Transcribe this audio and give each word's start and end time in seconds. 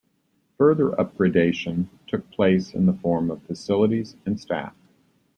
Further 0.57 0.89
upgradation 0.97 1.85
took 2.07 2.27
place 2.31 2.73
in 2.73 2.87
the 2.87 2.93
form 2.93 3.29
of 3.29 3.43
facilities 3.43 4.15
and 4.25 4.39
staff. 4.39 4.75